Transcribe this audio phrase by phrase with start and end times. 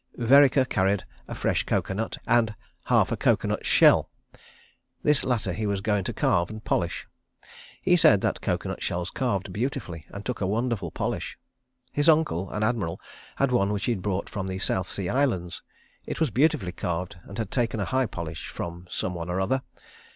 [0.17, 2.55] Vereker carried a fresh coco nut and
[2.85, 4.09] half a coco nut shell.
[5.03, 7.05] This latter he was going to carve and polish.
[7.83, 11.37] He said that coco nut shells carved beautifully and took a wonderful polish....
[11.91, 12.99] His uncle, an admiral,
[13.35, 15.61] had one which he brought from the South Sea Islands.
[16.07, 19.61] It was beautifully carved and had taken a high polish—from someone or other.